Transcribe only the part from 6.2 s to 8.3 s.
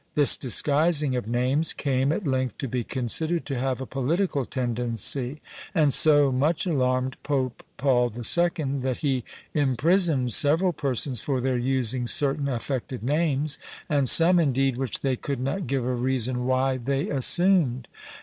much alarmed Pope Paul the